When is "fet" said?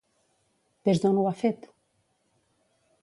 1.43-1.69